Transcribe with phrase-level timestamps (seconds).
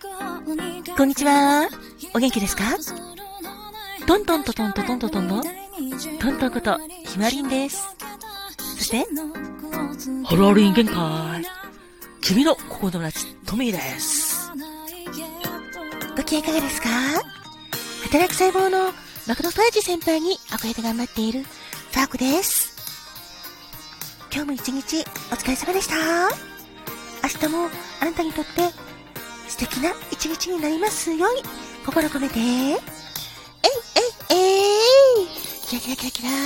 [0.00, 1.68] こんにちは。
[2.14, 2.64] お元気ですか？
[4.06, 5.42] トントントトントトントトンの
[6.18, 7.86] トントンことひまりんです。
[8.78, 9.06] そして、
[10.24, 11.44] ハローリン限界。
[12.22, 14.50] 君の心友達、トミーです。
[16.16, 16.88] ご機嫌いかがですか？
[18.04, 18.92] 働く細胞の
[19.28, 22.74] マクロファージ先輩に憧れて頑張っているファークです。
[24.32, 25.94] 今日も一日お疲れ様でした。
[27.22, 27.68] 明日も
[28.00, 28.50] あなたにとって
[29.50, 31.42] 素敵な一日になりますように
[31.84, 32.38] 心込めて。
[32.38, 32.78] えいえい
[34.30, 35.26] えい
[35.66, 36.36] キラキラキラキラえい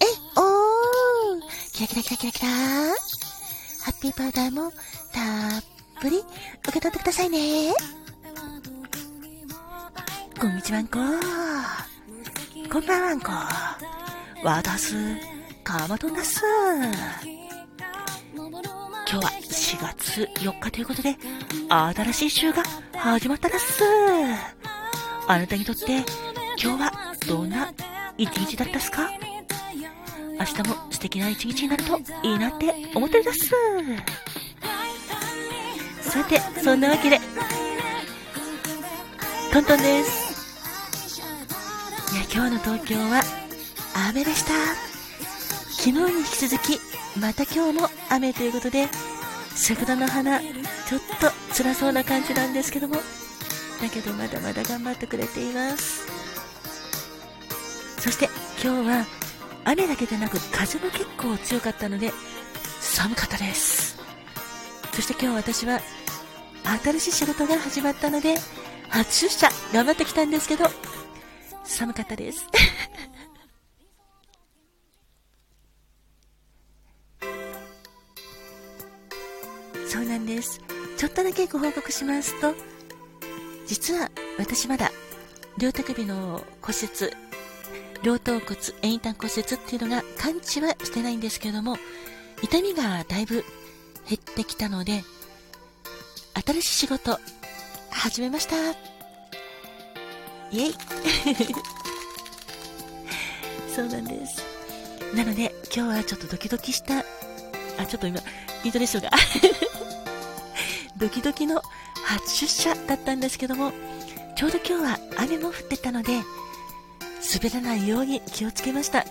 [0.00, 1.40] えいおー
[1.72, 4.78] キラキラキラキラキラハッピーパウダーもた
[5.58, 5.62] っ
[6.00, 7.72] ぷり受け取ってくださいね。
[10.38, 10.98] こんにちはんこ。
[12.70, 13.32] こんばんはんこ。
[14.44, 14.94] わたす、
[15.64, 16.42] かまどなす。
[19.08, 21.16] 今日は4月4日ということで、
[21.68, 22.62] 新しい週が
[22.94, 23.82] 始まったです。
[25.26, 26.04] あなたにとって
[26.62, 26.92] 今日は
[27.26, 27.74] どんな
[28.16, 29.10] 一日だったっすか？
[30.38, 33.50] 明日も素敵な一日になるといいなって思ってるです。
[36.00, 37.18] さて、そんなわけで、
[39.52, 41.16] トントンです。
[42.14, 43.20] いや、今日の東京は
[44.10, 44.52] 雨でした。
[45.72, 46.78] 昨日に引き続き、
[47.18, 48.86] また今日も雨ということで、
[49.56, 50.52] 桜の花、ちょっ
[51.18, 53.00] と辛そうな感じなんですけども、だ
[53.90, 56.06] けどまだまだ頑張ってくれています。
[57.98, 58.28] そして
[58.62, 59.06] 今日は
[59.64, 62.12] 雨だけでなく風も結構強かったので、
[62.80, 63.98] 寒かったです。
[64.92, 65.80] そして今日私は
[66.84, 68.36] 新しい仕事が始まったので、
[68.88, 70.66] 初出社頑張ってきたんですけど、
[71.64, 72.46] 寒かったです。
[80.16, 80.62] なんです。
[80.96, 82.54] ちょっとだけご報告しますと、
[83.66, 84.90] 実は私まだ
[85.58, 87.12] 両手首の骨折、
[88.02, 91.76] 両頭骨、遠端骨折っていうのが完治はしてないんですけども、
[92.42, 93.44] 痛みがだいぶ
[94.08, 95.04] 減ってきたので、
[96.46, 97.20] 新しい仕事
[97.90, 98.56] 始めました。
[100.50, 100.74] イェイ
[103.74, 104.42] そうなんです。
[105.14, 107.04] なので、今日はちょっとドキドキした、あ、
[107.86, 108.20] ちょっと今、
[108.64, 109.10] イントネーションが
[110.98, 111.62] ドキドキの
[112.04, 113.72] 初出社だったんですけども、
[114.34, 116.22] ちょうど今日は雨も降ってたので、
[117.34, 119.04] 滑らないように気をつけました。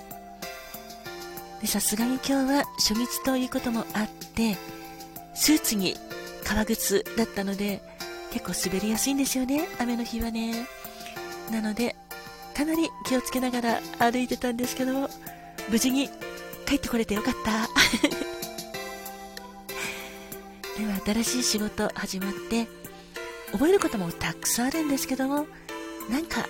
[1.66, 4.56] さすがに今日は初日ということもあって、
[5.34, 5.96] スーツに
[6.44, 7.82] 革靴だったので、
[8.32, 10.68] 結構滑りやすいんですよね、雨の日はね。
[11.52, 11.96] なので、
[12.56, 15.10] かなり気をつけながら歩いてたんですけども、
[15.70, 16.10] 無事に
[16.66, 17.70] 帰ってこれてよかった。
[20.78, 22.68] では、新しい仕事始まって、
[23.52, 25.48] 覚えることもたくさんあるんですけども、
[26.10, 26.46] なんか、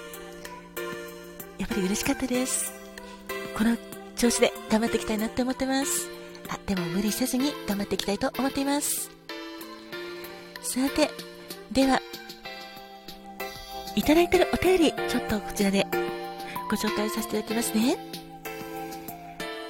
[1.60, 2.74] やっぱり嬉しかったです。
[3.56, 3.78] この
[4.16, 6.10] 調子で頑張っていきたいなって思ってます。
[6.50, 9.12] あ、でも無理せずに頑張っていきたいと思っています。
[10.64, 11.12] さて、
[11.72, 12.02] では、
[13.96, 15.86] いただいてるお便り、ちょっとこちらで
[16.70, 17.98] ご紹介させていただきますね。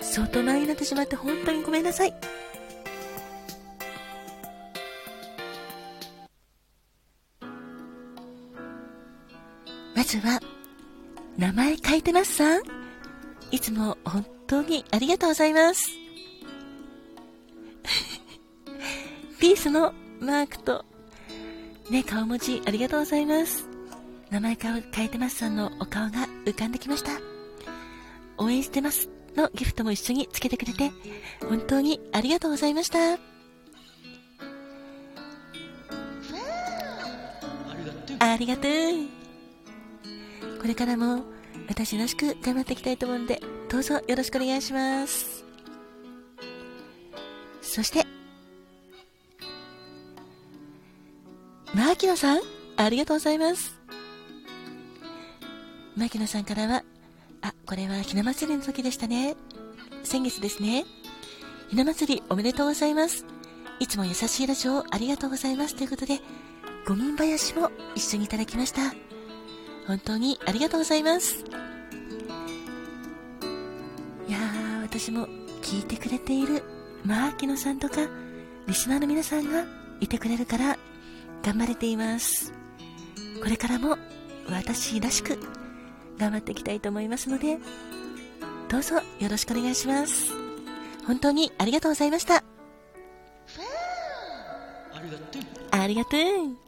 [0.02, 2.14] 相当前になってしまって本当にごめんなさい。
[10.06, 10.40] ずは、
[11.38, 12.62] 名前書いてますさん。
[13.52, 15.90] いつも本当にありがとうございます。
[19.40, 20.86] ピースのマークと、
[21.90, 23.68] ね、顔文字ありがとうございます。
[24.30, 27.12] 名前書いてますさんのお顔が浮かんできました。
[28.38, 30.92] 応援してますのギフトも一緒につけてくれて、
[31.42, 33.20] 本当にありがとうございました。
[38.20, 39.25] ありがとう。
[40.66, 41.22] これからも
[41.70, 43.40] 私らしく頑張っていきたいと思うんで、
[43.70, 45.46] どうぞよろしくお願いします。
[47.62, 48.04] そして、
[51.76, 52.40] マーキノさん、
[52.78, 53.80] ありがとうございます。
[55.96, 56.84] 牧野さんからは、
[57.44, 59.36] あ、これはひな祭りの時でしたね。
[60.02, 60.86] 先月ですね。
[61.70, 63.24] ひな祭りおめでとうございます。
[63.80, 65.76] いつも優しいラジオありがとうございます。
[65.76, 66.22] ということで、
[66.88, 68.96] 五人林も一緒にいただきました。
[69.88, 71.44] 本当にありがとうございます。
[74.28, 75.28] いやー、私も
[75.62, 76.64] 聞いてくれている
[77.04, 77.98] マーキノさんとか、
[78.68, 79.64] リスナーの皆さんが
[80.00, 80.78] いてくれるから、
[81.44, 82.52] 頑張れています。
[83.42, 83.98] これからも
[84.50, 85.38] 私らしく
[86.18, 87.60] 頑張っていきたいと思いますので、
[88.70, 90.32] どうぞよろしくお願いします。
[91.06, 92.38] 本当にありがとうございました。
[92.38, 92.42] あ
[95.04, 95.42] りがとう。
[95.72, 96.65] ありがとう。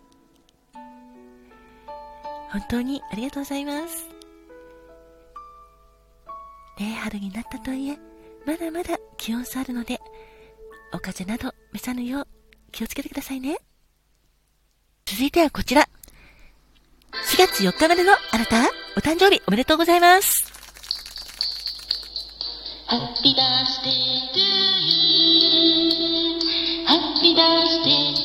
[2.52, 4.08] 本当にありがとうございます。
[6.80, 7.98] ね春になったとはいえ、
[8.46, 10.00] まだまだ気温差あるので、
[10.94, 12.28] お風邪など召さぬよう
[12.72, 13.58] 気をつけてくださいね。
[15.06, 15.88] 続いてはこちら。
[17.32, 20.46] 4月4日までのあなた、お誕生日おめでとうございます。
[22.88, 23.94] ハッピーバースデー
[24.34, 24.46] トゥー
[24.86, 26.86] ユー。
[26.86, 28.17] ハッピーバースデー。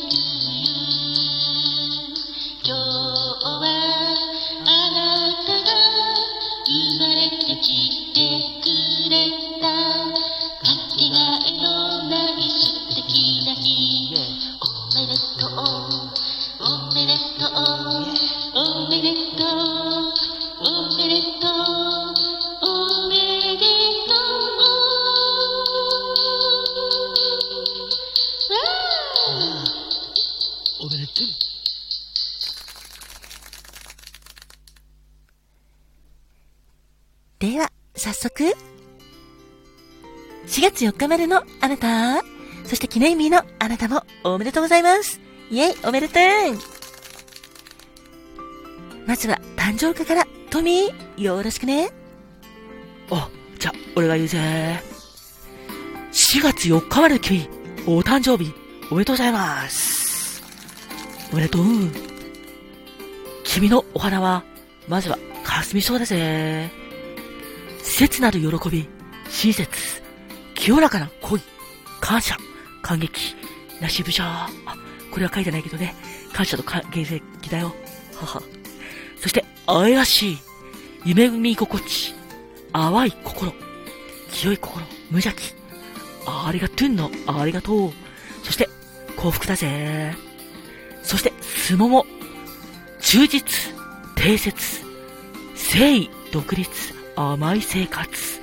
[30.83, 31.15] おめでとう。
[37.39, 38.55] では、早速、4
[40.61, 42.21] 月4日までのあなた、
[42.65, 45.21] そして記念日のあなたもおめでとうございます。
[45.53, 46.17] イェイ、おめでとう
[49.07, 51.91] まずは、誕生日からトミー、よろしくね。
[53.09, 54.83] あ、じゃあ、俺が言うぜ。
[56.11, 57.49] 4月4日まで君、
[57.87, 58.53] お誕生日、
[58.91, 60.02] おめでとうございます。
[61.33, 61.65] おめでとう。
[63.45, 64.45] 君のお花は、
[64.87, 66.71] まずは、霞そうだぜ。
[67.83, 68.89] 切なる喜び、
[69.31, 70.03] 親切、
[70.55, 71.41] 清らかな恋、
[72.01, 72.37] 感謝、
[72.83, 73.35] 感激、
[73.81, 74.47] なしぶしゃ。
[74.67, 74.77] あ、
[75.11, 75.95] これは書いてないけどね。
[76.33, 77.21] 感謝と感激
[77.51, 77.75] だよ。
[78.15, 78.43] はは。
[79.19, 80.39] そして、愛らしい、
[81.05, 82.15] 夢見心地、
[82.73, 83.53] 淡い心、
[84.31, 85.55] 清い心、無邪気。
[86.27, 87.93] ありがとうの、ありがとう。
[88.43, 88.69] そして、
[89.17, 90.15] 幸福だぜ。
[91.03, 92.07] そして、相撲も、
[93.01, 93.75] 忠実、
[94.15, 94.83] 定説、
[95.73, 96.71] 誠意、独立、
[97.17, 98.41] 甘い生活、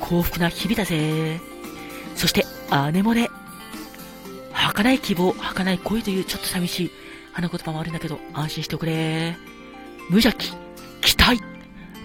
[0.00, 1.40] 幸福な日々だぜ。
[2.16, 2.44] そして、
[2.92, 3.30] 姉もね、
[4.52, 6.90] 儚い希望、儚い恋というちょっと寂しい
[7.32, 9.36] 花言葉もあるんだけど、安心しておくれ。
[10.08, 10.52] 無邪気、
[11.00, 11.40] 期待、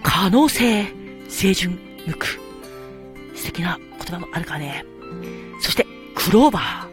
[0.04, 0.86] 可能性、
[1.30, 2.28] 清純、無垢。
[3.36, 4.86] 素敵な言葉もあるからね。
[5.62, 5.86] そして、
[6.16, 6.85] クローバー。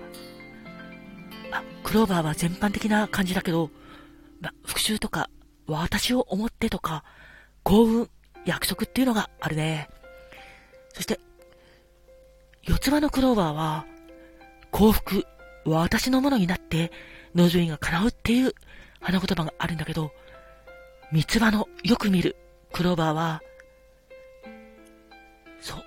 [1.93, 3.69] クローバーは全般的な感じだけど、
[4.41, 5.29] ま、復讐とか、
[5.67, 7.05] 私を思ってとか、
[7.65, 8.11] 幸運、
[8.47, 9.91] 約束っていうのがあるね。
[10.95, 11.21] そして、
[12.63, 13.85] 四つ葉のクローバーは、
[14.71, 15.27] 幸福、
[15.67, 16.91] 私のものになって、
[17.35, 18.55] 望みが叶うっていう
[19.03, 20.13] 花言葉があるんだけど、
[21.13, 22.37] 三つ葉のよく見る
[22.73, 23.43] クローバーは、
[25.61, 25.85] そう、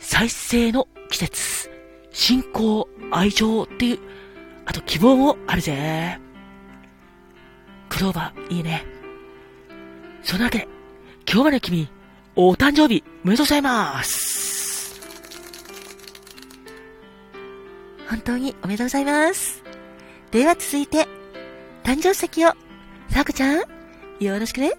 [0.00, 1.70] 再生の季節、
[2.10, 4.23] 信仰、愛情っていう
[4.66, 6.18] あと希望もあるぜ。
[7.88, 8.84] クローバー、いいね。
[10.22, 10.68] そんなわけで、
[11.30, 11.88] 今日まで君、
[12.34, 15.00] お誕生日、おめでとうございます。
[18.08, 19.62] 本当におめでとうございます。
[20.30, 21.06] では続いて、
[21.84, 22.52] 誕生石を、
[23.10, 23.62] さくちゃん、
[24.18, 24.72] よろしくね。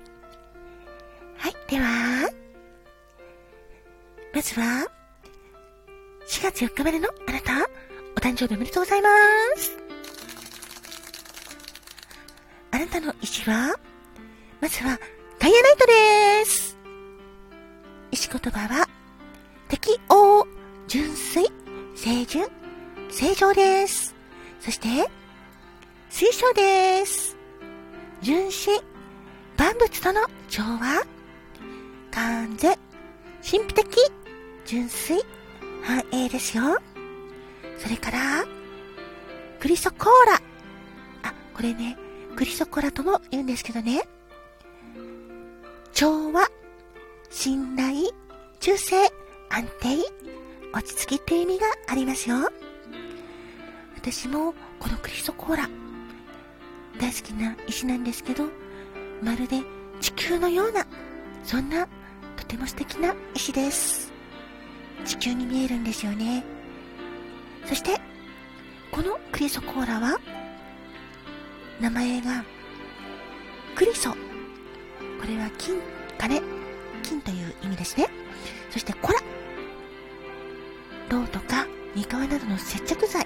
[1.37, 2.29] はい、では、
[4.33, 4.87] まずは、
[6.27, 7.69] 4月4日までのあなた、
[8.25, 9.09] 誕生日おめでとうございま
[9.55, 9.77] す。
[12.71, 13.75] あなたの石は
[14.59, 14.99] まずは、
[15.37, 16.75] ダイヤナイトです。
[18.09, 18.89] 石言葉は、
[19.67, 20.47] 適応、
[20.87, 21.45] 純粋、
[21.95, 22.47] 清純、
[23.11, 24.15] 正常です。
[24.59, 25.07] そして、
[26.09, 27.37] 水晶です。
[28.23, 28.81] 純真、
[29.55, 31.05] 万物との調和、
[32.09, 32.75] 完全、
[33.47, 33.85] 神秘的、
[34.65, 35.21] 純粋、
[35.83, 36.81] 繁栄ですよ。
[37.85, 38.43] それから、
[39.59, 40.41] クリソコーラ。
[41.21, 41.95] あ、これね、
[42.35, 44.01] クリソコラとも言うんですけどね。
[45.93, 46.49] 調和、
[47.29, 48.11] 信頼、
[48.59, 49.13] 忠誠、
[49.51, 49.97] 安定、
[50.73, 52.49] 落ち着きっていう意味がありますよ。
[53.95, 55.69] 私もこのクリソコーラ、
[56.99, 58.45] 大好きな石なんですけど、
[59.21, 59.61] まるで
[60.01, 60.87] 地球のような、
[61.43, 61.87] そんな
[62.35, 64.11] とても素敵な石です。
[65.05, 66.54] 地球に見えるんですよね。
[67.65, 67.99] そして、
[68.91, 70.19] このクリソコーラは、
[71.81, 72.43] 名前が、
[73.75, 74.11] クリソ。
[74.11, 74.17] こ
[75.27, 75.79] れは金、
[76.17, 76.41] 金、
[77.03, 78.07] 金という意味ですね。
[78.69, 79.19] そして、コラ。
[81.09, 83.25] 銅とか、ニカワなどの接着剤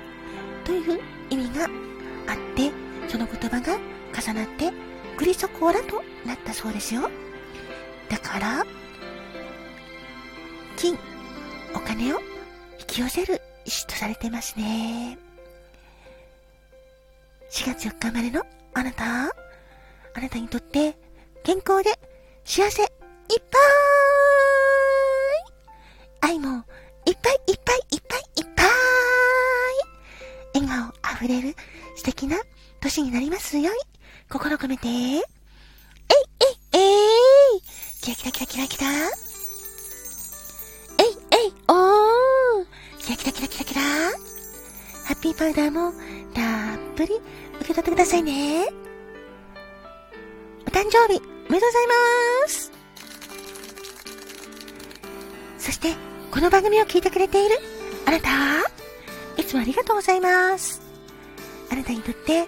[0.64, 2.72] という意味があって、
[3.08, 3.78] その言葉が
[4.18, 4.72] 重なって、
[5.18, 7.10] クリソコーラとなったそうですよ。
[8.10, 8.66] だから、
[10.78, 10.98] 金、
[11.76, 12.20] お金を
[12.80, 15.18] 引き寄せる石とされてますね。
[17.52, 19.30] 4月4日生までのあなた、あ
[20.20, 20.98] なたにとって
[21.44, 21.92] 健康で
[22.44, 23.58] 幸せいっぱ
[26.28, 26.32] い。
[26.32, 26.64] 愛も
[27.06, 28.68] いっぱいいっぱいいっぱいいっぱい。
[30.56, 31.56] 笑顔あふれる
[31.96, 32.38] 素敵な
[32.82, 33.80] 年になりますように
[34.30, 35.26] 心込めて、えいえい
[36.74, 37.62] えい。
[38.02, 39.29] キラキラキラキラキラ。
[45.22, 45.92] ピーパウダーも
[46.34, 47.16] たっぷり
[47.60, 48.68] 受け取ってくださいね。
[50.66, 51.88] お誕生日おめでとうござい
[52.46, 52.72] ます
[55.58, 55.94] そして、
[56.32, 57.56] この番組を聞いてくれている
[58.06, 58.30] あなた、
[59.42, 60.82] いつもありがとうございます。
[61.72, 62.48] あなたにとって、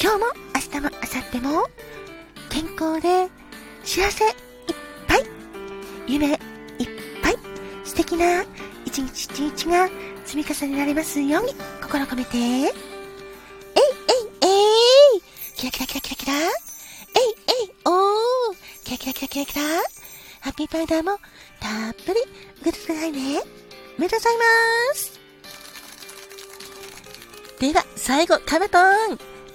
[0.00, 1.66] 今日も明日も明後日も、
[2.50, 3.30] 健康で
[3.84, 4.32] 幸せいっ
[5.06, 5.24] ぱい、
[6.06, 6.38] 夢いっ
[7.22, 7.36] ぱい、
[7.84, 8.44] 素敵な
[8.84, 9.88] 一日一日が
[10.26, 12.70] 積み重ねられますように心込めて、えいえい
[14.42, 15.22] えい
[15.54, 16.42] キラキラキラキラキラえい
[17.62, 19.62] えいおーキラキラキラキラキラ
[20.40, 21.18] ハッピーパウダーも
[21.60, 22.20] たっぷり
[22.60, 23.40] 受けてくださいね。
[23.98, 25.20] おめでとうございます。
[27.58, 28.82] では、最後、カメトン。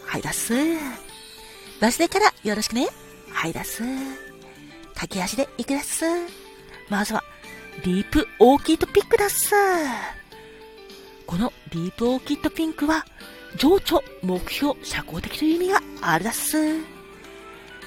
[0.05, 0.53] はい、出す。
[1.79, 2.87] バスでからよろしくね。
[3.29, 3.83] はい、出す。
[4.95, 6.05] 駆け足で行くです。
[6.89, 7.23] まずは、
[7.85, 9.53] ディープオーキッドピンクです。
[11.31, 13.05] このディープオーキッドピンクは、
[13.55, 16.57] 情緒、目標、社交的という意味があるだっす。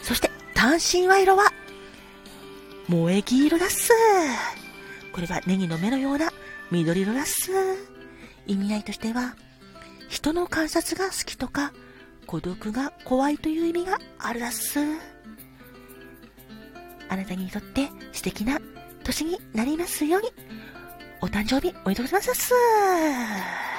[0.02, 1.52] そして、単身賄賂は、
[2.86, 3.92] 萌え木色だっす。
[5.12, 6.32] これはネギの目のような
[6.70, 7.50] 緑色だっす。
[8.46, 9.36] 意味合いとしては、
[10.08, 11.74] 人の観察が好きとか、
[12.26, 14.80] 孤独が怖いという意味があるだっす。
[17.10, 18.58] あなたにとって素敵な
[19.02, 20.32] 年になりますように、
[21.24, 23.73] お誕生日おめでとうございますっす。